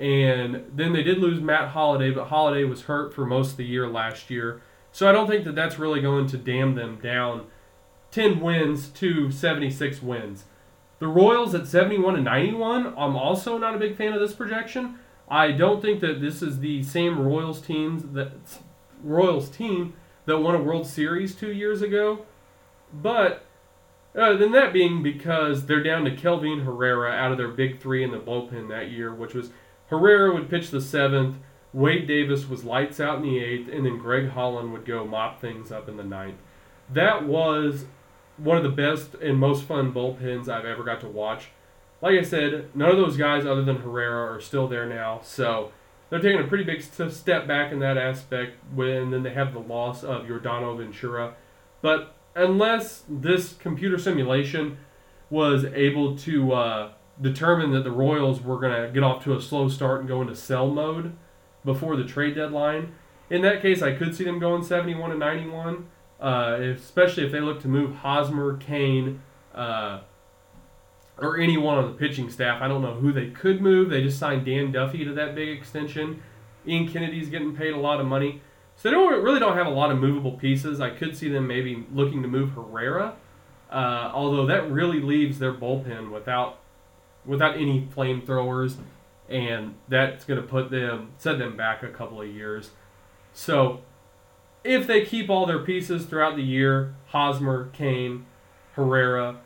And 0.00 0.64
then 0.74 0.94
they 0.94 1.02
did 1.02 1.18
lose 1.18 1.40
Matt 1.40 1.68
Holliday, 1.68 2.10
but 2.10 2.28
Holliday 2.28 2.64
was 2.64 2.82
hurt 2.82 3.12
for 3.14 3.26
most 3.26 3.52
of 3.52 3.56
the 3.58 3.66
year 3.66 3.86
last 3.86 4.30
year. 4.30 4.62
So 4.92 5.08
I 5.08 5.12
don't 5.12 5.28
think 5.28 5.44
that 5.44 5.54
that's 5.54 5.78
really 5.78 6.00
going 6.00 6.26
to 6.28 6.38
damn 6.38 6.74
them 6.74 6.98
down 7.02 7.46
10 8.10 8.40
wins 8.40 8.88
to 8.88 9.30
76 9.30 10.02
wins. 10.02 10.44
The 10.98 11.06
Royals 11.06 11.54
at 11.54 11.66
71 11.66 12.16
and 12.16 12.24
91, 12.24 12.88
I'm 12.88 13.16
also 13.16 13.56
not 13.58 13.74
a 13.74 13.78
big 13.78 13.96
fan 13.96 14.12
of 14.12 14.20
this 14.20 14.32
projection. 14.32 14.98
I 15.28 15.52
don't 15.52 15.80
think 15.80 16.00
that 16.00 16.20
this 16.20 16.42
is 16.42 16.60
the 16.60 16.82
same 16.82 17.20
Royals 17.20 17.60
teams 17.60 18.14
that 18.14 18.32
Royals 19.02 19.48
team 19.48 19.94
that 20.26 20.38
won 20.38 20.54
a 20.54 20.62
World 20.62 20.86
Series 20.86 21.34
two 21.34 21.52
years 21.52 21.82
ago. 21.82 22.26
But 22.92 23.44
uh, 24.14 24.36
then 24.36 24.52
that 24.52 24.72
being 24.72 25.02
because 25.02 25.66
they're 25.66 25.82
down 25.82 26.04
to 26.04 26.16
Kelvin 26.16 26.60
Herrera 26.60 27.12
out 27.12 27.32
of 27.32 27.38
their 27.38 27.48
big 27.48 27.80
three 27.80 28.02
in 28.02 28.10
the 28.10 28.18
bullpen 28.18 28.68
that 28.68 28.90
year, 28.90 29.14
which 29.14 29.34
was 29.34 29.50
Herrera 29.90 30.32
would 30.32 30.48
pitch 30.48 30.70
the 30.70 30.80
seventh, 30.80 31.36
Wade 31.72 32.06
Davis 32.06 32.48
was 32.48 32.64
lights 32.64 33.00
out 33.00 33.16
in 33.16 33.22
the 33.22 33.38
eighth, 33.38 33.68
and 33.68 33.84
then 33.84 33.98
Greg 33.98 34.30
Holland 34.30 34.72
would 34.72 34.84
go 34.84 35.04
mop 35.04 35.40
things 35.40 35.70
up 35.70 35.88
in 35.88 35.96
the 35.96 36.04
ninth. 36.04 36.38
That 36.92 37.26
was 37.26 37.86
one 38.36 38.56
of 38.56 38.62
the 38.62 38.70
best 38.70 39.14
and 39.14 39.38
most 39.38 39.64
fun 39.64 39.92
bullpens 39.92 40.48
I've 40.48 40.64
ever 40.64 40.82
got 40.82 41.00
to 41.00 41.08
watch. 41.08 41.48
Like 42.00 42.18
I 42.18 42.22
said, 42.22 42.70
none 42.74 42.90
of 42.90 42.96
those 42.96 43.16
guys 43.16 43.44
other 43.44 43.62
than 43.62 43.78
Herrera 43.78 44.32
are 44.32 44.40
still 44.40 44.66
there 44.66 44.86
now, 44.86 45.20
so 45.22 45.72
they're 46.08 46.20
taking 46.20 46.40
a 46.40 46.48
pretty 46.48 46.64
big 46.64 46.82
step 46.82 47.46
back 47.46 47.72
in 47.72 47.78
that 47.80 47.98
aspect. 47.98 48.56
When 48.74 49.10
then 49.10 49.22
they 49.22 49.34
have 49.34 49.52
the 49.52 49.60
loss 49.60 50.02
of 50.02 50.22
Yordano 50.22 50.76
Ventura, 50.76 51.34
but 51.82 52.14
unless 52.34 53.04
this 53.08 53.52
computer 53.54 53.98
simulation 53.98 54.78
was 55.28 55.64
able 55.64 56.16
to 56.18 56.52
uh, 56.52 56.90
determine 57.20 57.72
that 57.72 57.84
the 57.84 57.90
Royals 57.90 58.40
were 58.40 58.58
going 58.58 58.82
to 58.82 58.92
get 58.92 59.02
off 59.02 59.22
to 59.24 59.34
a 59.34 59.40
slow 59.40 59.68
start 59.68 60.00
and 60.00 60.08
go 60.08 60.20
into 60.22 60.34
sell 60.34 60.68
mode 60.68 61.16
before 61.64 61.96
the 61.96 62.04
trade 62.04 62.34
deadline, 62.34 62.94
in 63.30 63.42
that 63.42 63.62
case, 63.62 63.80
I 63.80 63.94
could 63.94 64.14
see 64.14 64.24
them 64.24 64.38
going 64.38 64.64
71 64.64 65.12
and 65.12 65.20
91, 65.20 65.86
uh, 66.20 66.58
especially 66.60 67.24
if 67.24 67.32
they 67.32 67.40
look 67.40 67.60
to 67.62 67.68
move 67.68 67.94
Hosmer, 67.96 68.56
Cain, 68.56 69.22
uh, 69.54 70.00
or 71.16 71.38
anyone 71.38 71.78
on 71.78 71.86
the 71.86 71.96
pitching 71.96 72.28
staff. 72.28 72.60
I 72.60 72.66
don't 72.66 72.82
know 72.82 72.94
who 72.94 73.12
they 73.12 73.30
could 73.30 73.60
move. 73.60 73.90
They 73.90 74.02
just 74.02 74.18
signed 74.18 74.44
Dan 74.44 74.72
Duffy 74.72 75.04
to 75.04 75.12
that 75.14 75.34
big 75.34 75.48
extension. 75.48 76.22
Ian 76.66 76.88
Kennedy's 76.88 77.28
getting 77.28 77.54
paid 77.54 77.72
a 77.72 77.78
lot 77.78 78.00
of 78.00 78.06
money. 78.06 78.42
So 78.76 78.88
they 78.88 78.94
don't 78.94 79.22
really 79.22 79.38
don't 79.38 79.56
have 79.56 79.66
a 79.66 79.70
lot 79.70 79.90
of 79.90 79.98
movable 79.98 80.32
pieces. 80.32 80.80
I 80.80 80.90
could 80.90 81.16
see 81.16 81.28
them 81.28 81.46
maybe 81.46 81.86
looking 81.92 82.22
to 82.22 82.28
move 82.28 82.52
Herrera, 82.52 83.14
uh, 83.70 84.10
although 84.12 84.46
that 84.46 84.70
really 84.70 85.00
leaves 85.00 85.38
their 85.38 85.52
bullpen 85.52 86.10
without 86.10 86.59
without 87.24 87.56
any 87.56 87.88
flamethrowers, 87.94 88.76
and 89.28 89.74
that's 89.88 90.24
going 90.24 90.40
to 90.40 90.46
put 90.46 90.70
them 90.70 91.10
set 91.18 91.38
them 91.38 91.56
back 91.56 91.82
a 91.82 91.88
couple 91.88 92.20
of 92.20 92.28
years. 92.28 92.70
So 93.32 93.80
if 94.64 94.86
they 94.86 95.04
keep 95.04 95.30
all 95.30 95.46
their 95.46 95.60
pieces 95.60 96.04
throughout 96.04 96.36
the 96.36 96.42
year, 96.42 96.94
Hosmer, 97.06 97.70
Cain, 97.72 98.26
Herrera, 98.72 99.40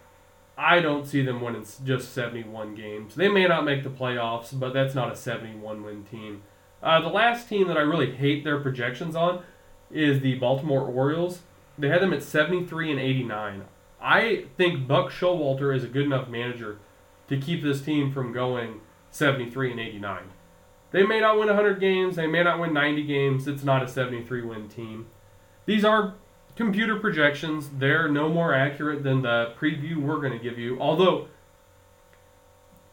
I 0.57 0.81
don't 0.81 1.07
see 1.07 1.23
them 1.23 1.40
winning 1.40 1.66
just 1.85 2.12
71 2.12 2.75
games. 2.75 3.14
They 3.16 3.28
may 3.28 3.47
not 3.47 3.64
make 3.64 3.83
the 3.83 3.90
playoffs, 3.90 4.59
but 4.59 4.73
that's 4.73 4.95
not 4.95 5.12
a 5.12 5.16
71 5.16 5.83
win 5.83 6.04
team. 6.04 6.43
Uh, 6.83 7.00
the 7.00 7.09
last 7.09 7.49
team 7.49 7.66
that 7.69 7.76
I 7.76 7.81
really 7.81 8.14
hate 8.14 8.45
their 8.45 8.61
projections 8.61 9.16
on 9.16 9.43
is 9.90 10.21
the 10.21 10.35
Baltimore 10.37 10.87
Orioles. 10.87 11.40
They 11.78 11.88
had 11.88 12.02
them 12.02 12.12
at 12.12 12.23
73 12.23 12.93
and 12.93 13.00
89. 13.00 13.64
I 14.00 14.45
think 14.57 14.87
Buck 14.87 15.11
Showalter 15.11 15.75
is 15.75 15.83
a 15.83 15.88
good 15.88 16.04
enough 16.04 16.28
manager 16.28 16.78
to 17.28 17.38
keep 17.38 17.62
this 17.62 17.81
team 17.81 18.12
from 18.12 18.33
going 18.33 18.81
73 19.11 19.73
and 19.73 19.81
89. 19.81 20.23
They 20.90 21.04
may 21.04 21.21
not 21.21 21.38
win 21.38 21.49
100 21.49 21.81
games, 21.81 22.16
they 22.16 22.26
may 22.26 22.43
not 22.43 22.61
win 22.61 22.73
90 22.73 23.04
games. 23.04 23.49
It's 23.49 23.64
not 23.64 23.83
a 23.83 23.88
73 23.88 24.43
win 24.43 24.69
team. 24.69 25.07
These 25.66 25.85
are 25.85 26.14
computer 26.57 26.99
projections. 26.99 27.71
They're 27.78 28.09
no 28.09 28.28
more 28.28 28.54
accurate 28.54 29.02
than 29.02 29.23
the 29.23 29.54
preview 29.59 29.97
we're 29.97 30.21
going 30.21 30.33
to 30.33 30.38
give 30.38 30.59
you, 30.59 30.81
although 30.81 31.28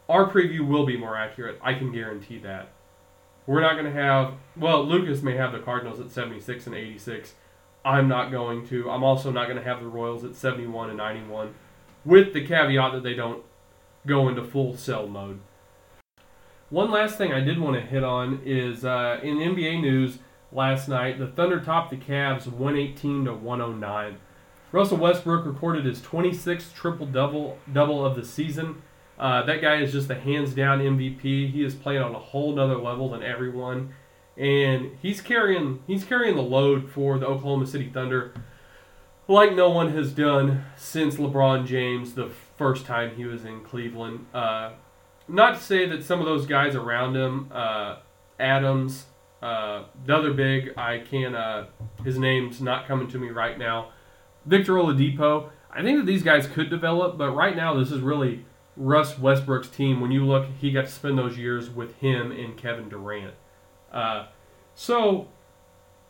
our 0.08 0.30
preview 0.30 0.66
will 0.66 0.84
be 0.84 0.96
more 0.96 1.16
accurate. 1.16 1.58
I 1.62 1.74
can 1.74 1.92
guarantee 1.92 2.38
that. 2.38 2.72
We're 3.46 3.60
not 3.60 3.74
going 3.74 3.86
to 3.86 3.92
have, 3.92 4.34
well, 4.56 4.84
Lucas 4.84 5.22
may 5.22 5.36
have 5.36 5.52
the 5.52 5.58
Cardinals 5.58 6.00
at 6.00 6.10
76 6.10 6.66
and 6.66 6.74
86. 6.74 7.34
I'm 7.84 8.08
not 8.08 8.30
going 8.30 8.66
to. 8.68 8.90
I'm 8.90 9.02
also 9.02 9.32
not 9.32 9.46
going 9.46 9.56
to 9.58 9.64
have 9.64 9.80
the 9.80 9.88
Royals 9.88 10.22
at 10.22 10.36
71 10.36 10.90
and 10.90 10.98
91, 10.98 11.54
with 12.04 12.32
the 12.32 12.46
caveat 12.46 12.92
that 12.92 13.02
they 13.02 13.14
don't 13.14 13.42
go 14.06 14.28
into 14.28 14.44
full 14.44 14.76
sell 14.76 15.06
mode. 15.06 15.40
One 16.70 16.90
last 16.90 17.18
thing 17.18 17.32
I 17.32 17.40
did 17.40 17.58
want 17.58 17.76
to 17.76 17.82
hit 17.82 18.02
on 18.02 18.40
is 18.44 18.84
uh, 18.84 19.20
in 19.22 19.36
NBA 19.36 19.80
news 19.80 20.18
last 20.50 20.88
night, 20.88 21.18
the 21.18 21.26
Thunder 21.26 21.60
topped 21.60 21.90
the 21.90 21.96
Cavs 21.96 22.46
118 22.46 23.26
to 23.26 23.34
109. 23.34 24.16
Russell 24.72 24.96
Westbrook 24.96 25.44
recorded 25.44 25.84
his 25.84 26.00
26th 26.00 26.72
triple 26.72 27.06
double 27.06 27.58
double 27.72 28.04
of 28.04 28.16
the 28.16 28.24
season. 28.24 28.82
Uh, 29.18 29.44
that 29.44 29.60
guy 29.60 29.76
is 29.76 29.92
just 29.92 30.08
a 30.10 30.18
hands 30.18 30.54
down 30.54 30.80
MVP. 30.80 31.52
He 31.52 31.62
is 31.62 31.74
playing 31.74 32.02
on 32.02 32.14
a 32.14 32.18
whole 32.18 32.54
nother 32.54 32.78
level 32.78 33.10
than 33.10 33.22
everyone, 33.22 33.94
and 34.38 34.92
he's 35.02 35.20
carrying 35.20 35.80
he's 35.86 36.04
carrying 36.04 36.36
the 36.36 36.42
load 36.42 36.90
for 36.90 37.18
the 37.18 37.26
Oklahoma 37.26 37.66
City 37.66 37.90
Thunder 37.92 38.32
like 39.28 39.54
no 39.54 39.70
one 39.70 39.92
has 39.94 40.12
done 40.12 40.64
since 40.76 41.16
LeBron 41.16 41.66
James 41.66 42.14
the 42.14 42.30
first 42.56 42.86
time 42.86 43.14
he 43.16 43.24
was 43.24 43.44
in 43.44 43.60
Cleveland. 43.62 44.26
Uh, 44.34 44.72
not 45.28 45.56
to 45.56 45.62
say 45.62 45.86
that 45.86 46.04
some 46.04 46.20
of 46.20 46.26
those 46.26 46.46
guys 46.46 46.74
around 46.74 47.16
him, 47.16 47.48
uh, 47.52 47.96
Adams, 48.38 49.06
uh, 49.40 49.84
the 50.04 50.14
other 50.16 50.32
big, 50.32 50.76
I 50.76 50.98
can't. 50.98 51.34
Uh, 51.34 51.64
his 52.04 52.18
name's 52.18 52.60
not 52.60 52.86
coming 52.86 53.08
to 53.08 53.18
me 53.18 53.30
right 53.30 53.58
now. 53.58 53.90
Victor 54.46 54.74
Oladipo. 54.74 55.50
I 55.74 55.82
think 55.82 55.98
that 55.98 56.06
these 56.06 56.22
guys 56.22 56.46
could 56.46 56.68
develop, 56.68 57.16
but 57.16 57.30
right 57.30 57.56
now 57.56 57.74
this 57.74 57.90
is 57.90 58.00
really 58.00 58.44
Russ 58.76 59.18
Westbrook's 59.18 59.68
team, 59.68 60.00
when 60.00 60.10
you 60.10 60.26
look, 60.26 60.46
he 60.60 60.70
got 60.72 60.82
to 60.82 60.90
spend 60.90 61.18
those 61.18 61.36
years 61.36 61.68
with 61.68 61.96
him 61.96 62.30
and 62.30 62.56
Kevin 62.56 62.88
Durant. 62.88 63.34
Uh, 63.92 64.26
so, 64.74 65.28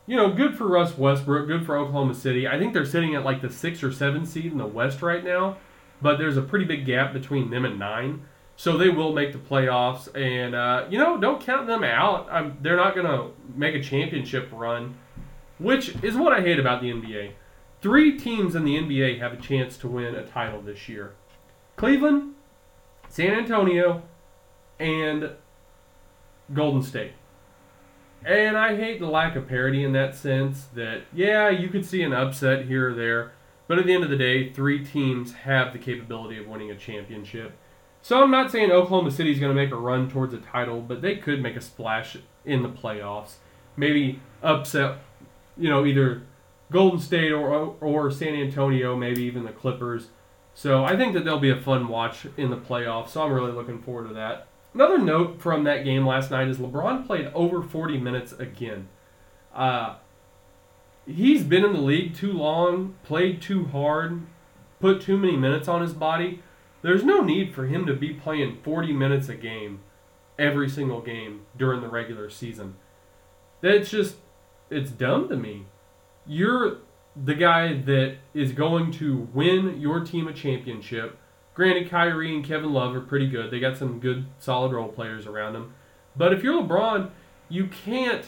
you 0.05 0.17
know, 0.17 0.31
good 0.31 0.57
for 0.57 0.67
Russ 0.67 0.97
Westbrook, 0.97 1.47
good 1.47 1.65
for 1.65 1.77
Oklahoma 1.77 2.13
City. 2.13 2.47
I 2.47 2.59
think 2.59 2.73
they're 2.73 2.85
sitting 2.85 3.15
at 3.15 3.23
like 3.23 3.41
the 3.41 3.49
six 3.49 3.83
or 3.83 3.91
seven 3.91 4.25
seed 4.25 4.51
in 4.51 4.57
the 4.57 4.65
West 4.65 5.01
right 5.01 5.23
now, 5.23 5.57
but 6.01 6.17
there's 6.17 6.37
a 6.37 6.41
pretty 6.41 6.65
big 6.65 6.85
gap 6.85 7.13
between 7.13 7.49
them 7.49 7.63
and 7.65 7.79
nine. 7.79 8.25
So 8.55 8.77
they 8.77 8.89
will 8.89 9.13
make 9.13 9.31
the 9.31 9.39
playoffs, 9.39 10.13
and 10.15 10.53
uh, 10.53 10.85
you 10.89 10.99
know, 10.99 11.17
don't 11.17 11.41
count 11.41 11.65
them 11.65 11.83
out. 11.83 12.27
I'm, 12.29 12.57
they're 12.61 12.77
not 12.77 12.93
going 12.93 13.07
to 13.07 13.31
make 13.55 13.73
a 13.73 13.81
championship 13.81 14.49
run, 14.51 14.95
which 15.57 15.95
is 16.03 16.15
what 16.15 16.33
I 16.33 16.41
hate 16.41 16.59
about 16.59 16.81
the 16.81 16.91
NBA. 16.91 17.31
Three 17.81 18.17
teams 18.17 18.53
in 18.53 18.63
the 18.63 18.77
NBA 18.77 19.19
have 19.19 19.33
a 19.33 19.37
chance 19.37 19.75
to 19.77 19.87
win 19.87 20.13
a 20.13 20.23
title 20.23 20.61
this 20.61 20.87
year: 20.87 21.13
Cleveland, 21.77 22.35
San 23.09 23.31
Antonio, 23.31 24.03
and 24.79 25.31
Golden 26.53 26.83
State. 26.83 27.13
And 28.25 28.57
I 28.57 28.75
hate 28.75 28.99
the 28.99 29.07
lack 29.07 29.35
of 29.35 29.47
parity 29.47 29.83
in 29.83 29.91
that 29.93 30.15
sense 30.15 30.65
that, 30.75 31.01
yeah, 31.13 31.49
you 31.49 31.67
could 31.67 31.85
see 31.85 32.03
an 32.03 32.13
upset 32.13 32.65
here 32.65 32.91
or 32.91 32.93
there, 32.93 33.33
but 33.67 33.79
at 33.79 33.85
the 33.85 33.93
end 33.93 34.03
of 34.03 34.09
the 34.09 34.17
day, 34.17 34.51
three 34.51 34.85
teams 34.85 35.33
have 35.33 35.73
the 35.73 35.79
capability 35.79 36.37
of 36.37 36.47
winning 36.47 36.71
a 36.71 36.75
championship. 36.75 37.57
So 38.01 38.21
I'm 38.21 38.31
not 38.31 38.51
saying 38.51 38.71
Oklahoma 38.71 39.11
City 39.11 39.31
is 39.31 39.39
going 39.39 39.55
to 39.55 39.61
make 39.61 39.71
a 39.71 39.77
run 39.77 40.09
towards 40.09 40.33
a 40.33 40.37
title, 40.37 40.81
but 40.81 41.01
they 41.01 41.15
could 41.15 41.41
make 41.41 41.55
a 41.55 41.61
splash 41.61 42.17
in 42.45 42.61
the 42.61 42.69
playoffs. 42.69 43.35
Maybe 43.75 44.19
upset, 44.41 44.99
you 45.57 45.69
know, 45.69 45.85
either 45.85 46.23
Golden 46.71 46.99
State 46.99 47.31
or, 47.31 47.75
or 47.79 48.11
San 48.11 48.35
Antonio, 48.35 48.95
maybe 48.95 49.23
even 49.23 49.43
the 49.43 49.51
Clippers. 49.51 50.07
So 50.53 50.83
I 50.83 50.95
think 50.95 51.13
that 51.13 51.23
there'll 51.23 51.39
be 51.39 51.49
a 51.49 51.59
fun 51.59 51.87
watch 51.87 52.27
in 52.37 52.49
the 52.49 52.57
playoffs. 52.57 53.09
So 53.09 53.21
I'm 53.21 53.31
really 53.31 53.51
looking 53.51 53.81
forward 53.81 54.07
to 54.09 54.13
that. 54.15 54.47
Another 54.73 54.97
note 54.97 55.41
from 55.41 55.63
that 55.65 55.83
game 55.83 56.05
last 56.05 56.31
night 56.31 56.47
is 56.47 56.57
LeBron 56.57 57.05
played 57.05 57.27
over 57.33 57.61
40 57.61 57.97
minutes 57.99 58.33
again. 58.33 58.87
Uh, 59.53 59.95
he's 61.05 61.43
been 61.43 61.63
in 61.63 61.73
the 61.73 61.81
league 61.81 62.15
too 62.15 62.33
long, 62.33 62.95
played 63.03 63.41
too 63.41 63.65
hard, 63.65 64.21
put 64.79 65.01
too 65.01 65.17
many 65.17 65.37
minutes 65.37 65.67
on 65.67 65.81
his 65.81 65.93
body. 65.93 66.41
There's 66.81 67.03
no 67.03 67.21
need 67.21 67.53
for 67.53 67.67
him 67.67 67.85
to 67.85 67.93
be 67.93 68.13
playing 68.13 68.59
40 68.63 68.93
minutes 68.93 69.29
a 69.29 69.35
game 69.35 69.81
every 70.39 70.67
single 70.67 71.01
game 71.01 71.45
during 71.55 71.81
the 71.81 71.87
regular 71.87 72.29
season. 72.29 72.75
That's 73.61 73.91
just, 73.91 74.15
it's 74.69 74.91
dumb 74.91 75.29
to 75.29 75.37
me. 75.37 75.67
You're 76.25 76.77
the 77.15 77.35
guy 77.35 77.75
that 77.81 78.17
is 78.33 78.51
going 78.51 78.91
to 78.93 79.29
win 79.33 79.79
your 79.79 80.03
team 80.03 80.27
a 80.27 80.33
championship. 80.33 81.17
Granted, 81.53 81.89
Kyrie 81.89 82.33
and 82.33 82.43
Kevin 82.43 82.73
Love 82.73 82.95
are 82.95 83.01
pretty 83.01 83.27
good. 83.27 83.51
They 83.51 83.59
got 83.59 83.77
some 83.77 83.99
good, 83.99 84.25
solid 84.39 84.71
role 84.71 84.89
players 84.89 85.27
around 85.27 85.53
them. 85.53 85.73
But 86.15 86.33
if 86.33 86.43
you're 86.43 86.61
LeBron, 86.61 87.11
you 87.49 87.67
can't 87.67 88.25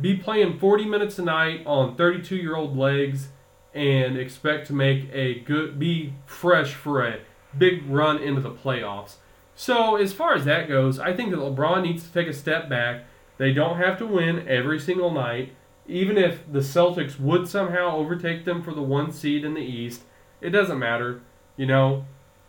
be 0.00 0.16
playing 0.16 0.58
40 0.58 0.86
minutes 0.86 1.18
a 1.18 1.22
night 1.22 1.62
on 1.66 1.96
32 1.96 2.36
year 2.36 2.56
old 2.56 2.76
legs 2.76 3.28
and 3.74 4.16
expect 4.16 4.66
to 4.68 4.72
make 4.72 5.08
a 5.12 5.40
good, 5.40 5.78
be 5.78 6.14
fresh 6.26 6.74
for 6.74 7.06
a 7.06 7.20
big 7.56 7.84
run 7.86 8.18
into 8.18 8.40
the 8.40 8.50
playoffs. 8.50 9.16
So, 9.56 9.96
as 9.96 10.12
far 10.12 10.34
as 10.34 10.44
that 10.46 10.68
goes, 10.68 10.98
I 10.98 11.12
think 11.12 11.30
that 11.30 11.38
LeBron 11.38 11.82
needs 11.82 12.04
to 12.04 12.12
take 12.12 12.26
a 12.26 12.32
step 12.32 12.68
back. 12.68 13.04
They 13.36 13.52
don't 13.52 13.76
have 13.76 13.98
to 13.98 14.06
win 14.06 14.48
every 14.48 14.80
single 14.80 15.10
night 15.10 15.52
even 15.86 16.16
if 16.16 16.40
the 16.50 16.60
Celtics 16.60 17.18
would 17.20 17.48
somehow 17.48 17.96
overtake 17.96 18.44
them 18.44 18.62
for 18.62 18.72
the 18.72 18.82
one 18.82 19.12
seed 19.12 19.44
in 19.44 19.54
the 19.54 19.60
East, 19.60 20.02
It 20.40 20.50
doesn't 20.50 20.78
matter. 20.78 21.22
You 21.56 21.66
know, 21.66 22.04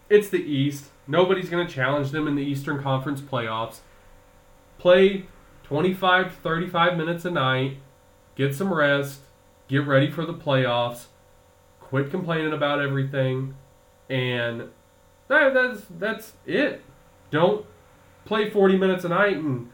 it's 0.09 0.29
the 0.29 0.43
East. 0.43 0.85
Nobody's 1.07 1.49
going 1.49 1.65
to 1.65 1.73
challenge 1.73 2.11
them 2.11 2.27
in 2.27 2.35
the 2.35 2.43
Eastern 2.43 2.81
Conference 2.81 3.21
playoffs. 3.21 3.79
Play 4.77 5.25
25 5.63 6.29
to 6.29 6.41
35 6.41 6.97
minutes 6.97 7.25
a 7.25 7.31
night. 7.31 7.77
Get 8.35 8.55
some 8.55 8.73
rest. 8.73 9.21
Get 9.67 9.85
ready 9.87 10.11
for 10.11 10.25
the 10.25 10.33
playoffs. 10.33 11.05
Quit 11.79 12.11
complaining 12.11 12.53
about 12.53 12.81
everything. 12.81 13.55
And 14.09 14.69
that, 15.27 15.53
that's 15.53 15.81
that's 15.97 16.33
it. 16.45 16.83
Don't 17.31 17.65
play 18.25 18.49
40 18.49 18.77
minutes 18.77 19.05
a 19.05 19.09
night 19.09 19.37
and 19.37 19.69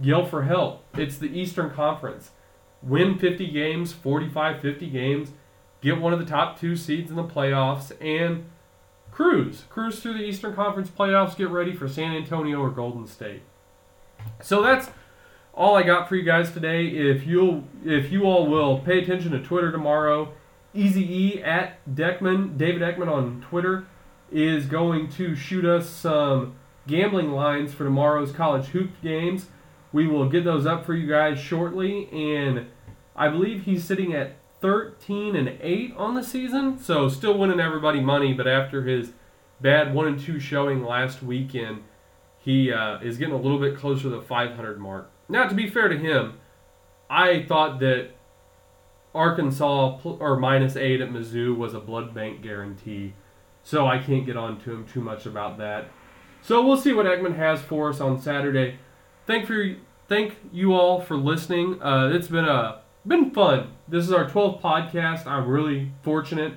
yell 0.00 0.24
for 0.24 0.42
help. 0.42 0.84
It's 0.96 1.18
the 1.18 1.26
Eastern 1.26 1.70
Conference. 1.70 2.30
Win 2.82 3.18
50 3.18 3.50
games, 3.50 3.92
45, 3.92 4.60
50 4.60 4.90
games, 4.90 5.30
get 5.80 6.00
one 6.00 6.12
of 6.12 6.18
the 6.18 6.24
top 6.24 6.60
two 6.60 6.76
seeds 6.76 7.10
in 7.10 7.16
the 7.16 7.24
playoffs, 7.24 7.90
and 8.00 8.44
cruise. 9.16 9.64
Cruise 9.70 10.00
through 10.00 10.12
the 10.12 10.24
Eastern 10.24 10.54
Conference 10.54 10.90
playoffs, 10.90 11.34
get 11.34 11.48
ready 11.48 11.74
for 11.74 11.88
San 11.88 12.14
Antonio 12.14 12.60
or 12.60 12.68
Golden 12.68 13.06
State. 13.06 13.40
So 14.42 14.60
that's 14.60 14.90
all 15.54 15.74
I 15.74 15.84
got 15.84 16.06
for 16.06 16.16
you 16.16 16.22
guys 16.22 16.52
today. 16.52 16.86
If 16.86 17.26
you'll 17.26 17.64
if 17.82 18.12
you 18.12 18.24
all 18.24 18.46
will 18.46 18.80
pay 18.80 18.98
attention 18.98 19.32
to 19.32 19.40
Twitter 19.40 19.72
tomorrow, 19.72 20.34
Easy 20.74 21.02
E 21.02 21.42
at 21.42 21.78
Deckman, 21.94 22.58
David 22.58 22.82
Eckman 22.82 23.08
on 23.10 23.40
Twitter, 23.40 23.86
is 24.30 24.66
going 24.66 25.08
to 25.12 25.34
shoot 25.34 25.64
us 25.64 25.88
some 25.88 26.54
gambling 26.86 27.32
lines 27.32 27.72
for 27.72 27.84
tomorrow's 27.84 28.32
college 28.32 28.66
hoop 28.66 28.90
games. 29.02 29.46
We 29.92 30.06
will 30.06 30.28
get 30.28 30.44
those 30.44 30.66
up 30.66 30.84
for 30.84 30.92
you 30.92 31.08
guys 31.08 31.38
shortly, 31.38 32.10
and 32.12 32.66
I 33.16 33.30
believe 33.30 33.62
he's 33.62 33.82
sitting 33.82 34.12
at 34.12 34.36
13 34.60 35.36
and 35.36 35.58
8 35.60 35.94
on 35.96 36.14
the 36.14 36.22
season, 36.22 36.78
so 36.78 37.08
still 37.08 37.38
winning 37.38 37.60
everybody 37.60 38.00
money. 38.00 38.32
But 38.32 38.46
after 38.46 38.84
his 38.84 39.12
bad 39.60 39.94
one 39.94 40.06
and 40.06 40.20
two 40.20 40.40
showing 40.40 40.84
last 40.84 41.22
weekend, 41.22 41.82
he 42.38 42.72
uh, 42.72 42.98
is 43.00 43.18
getting 43.18 43.34
a 43.34 43.40
little 43.40 43.58
bit 43.58 43.76
closer 43.76 44.02
to 44.04 44.08
the 44.08 44.22
500 44.22 44.78
mark. 44.78 45.10
Now, 45.28 45.48
to 45.48 45.54
be 45.54 45.68
fair 45.68 45.88
to 45.88 45.98
him, 45.98 46.38
I 47.10 47.42
thought 47.42 47.80
that 47.80 48.10
Arkansas 49.14 49.98
pl- 49.98 50.18
or 50.20 50.36
minus 50.36 50.76
eight 50.76 51.00
at 51.00 51.10
Mizzou 51.10 51.56
was 51.56 51.74
a 51.74 51.80
blood 51.80 52.14
bank 52.14 52.42
guarantee, 52.42 53.14
so 53.62 53.86
I 53.86 53.98
can't 53.98 54.26
get 54.26 54.36
on 54.36 54.60
to 54.60 54.72
him 54.72 54.86
too 54.86 55.00
much 55.00 55.26
about 55.26 55.58
that. 55.58 55.88
So 56.42 56.64
we'll 56.64 56.76
see 56.76 56.92
what 56.92 57.06
Eggman 57.06 57.36
has 57.36 57.60
for 57.60 57.88
us 57.88 58.00
on 58.00 58.20
Saturday. 58.20 58.78
Thank 59.26 59.46
for 59.46 59.76
thank 60.08 60.36
you 60.52 60.74
all 60.74 61.00
for 61.00 61.16
listening. 61.16 61.82
Uh, 61.82 62.10
it's 62.12 62.28
been 62.28 62.44
a 62.44 62.82
been 63.06 63.30
fun. 63.30 63.68
This 63.88 64.04
is 64.04 64.12
our 64.12 64.28
12th 64.28 64.60
podcast. 64.60 65.26
I'm 65.26 65.48
really 65.48 65.92
fortunate. 66.02 66.54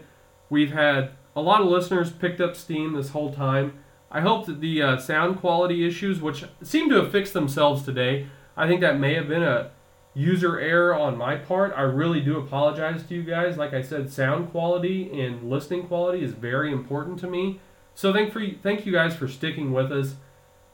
We've 0.50 0.72
had 0.72 1.12
a 1.36 1.41
lot 1.41 1.62
of 1.62 1.68
listeners 1.68 2.12
picked 2.12 2.41
up 2.41 2.56
steam 2.56 2.94
this 2.94 3.10
whole 3.10 3.34
time. 3.34 3.74
I 4.12 4.22
hope 4.22 4.48
that 4.48 4.60
the 4.60 4.82
uh, 4.82 4.98
sound 4.98 5.39
quality 5.39 5.86
issues, 5.86 6.20
which 6.20 6.44
seem 6.63 6.89
to 6.89 6.96
have 6.96 7.12
fixed 7.12 7.34
themselves 7.34 7.84
today, 7.84 8.27
I 8.58 8.68
think 8.68 8.82
that 8.82 9.00
may 9.00 9.13
have 9.13 9.27
been 9.27 9.44
a 9.44 9.70
user 10.15 10.60
error 10.60 10.96
on 10.96 11.18
my 11.18 11.36
part. 11.36 11.72
I 11.75 11.82
really 11.82 12.20
do 12.20 12.39
apologize 12.39 13.03
to 13.03 13.15
you 13.15 13.24
guys. 13.24 13.58
Like 13.58 13.74
I 13.74 13.84
said, 13.84 14.12
sound 14.12 14.50
quality 14.50 15.22
and 15.22 15.48
listening 15.50 15.86
quality 15.86 16.24
is 16.24 16.34
very 16.34 16.72
important 16.72 17.20
to 17.20 17.27
me. 17.27 17.60
So 17.94 18.12
thank 18.12 18.34
for 18.34 18.41
thank 18.63 18.86
you 18.88 18.91
guys 18.91 19.15
for 19.15 19.27
sticking 19.27 19.72
with 19.72 19.91
us. 19.91 20.15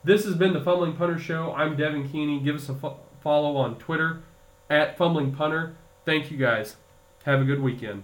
This 0.05 0.23
has 0.23 0.35
been 0.35 0.53
the 0.53 0.61
Fumbling 0.61 0.95
Punter 0.95 1.19
Show. 1.19 1.51
I'm 1.53 1.75
Devin 1.75 2.07
Keeney. 2.07 2.39
Give 2.39 2.55
us 2.55 2.69
a 2.69 2.75
fo- 2.75 2.99
follow 3.21 3.57
on 3.57 3.77
Twitter 3.77 4.21
at 4.69 4.97
Fumbling 4.97 5.33
Punter. 5.33 5.75
Thank 6.05 6.31
you 6.31 6.37
guys. 6.37 6.77
Have 7.23 7.41
a 7.41 7.45
good 7.45 7.61
weekend. 7.61 8.03